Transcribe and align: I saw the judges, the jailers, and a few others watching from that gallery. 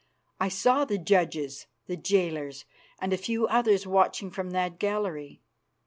I 0.39 0.47
saw 0.49 0.83
the 0.83 0.97
judges, 0.97 1.67
the 1.85 1.95
jailers, 1.95 2.65
and 2.99 3.13
a 3.13 3.17
few 3.17 3.45
others 3.45 3.85
watching 3.85 4.31
from 4.31 4.49
that 4.49 4.79
gallery. 4.79 5.43